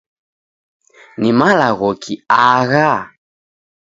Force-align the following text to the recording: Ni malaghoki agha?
Ni 1.19 1.29
malaghoki 1.39 2.13
agha? 2.45 2.89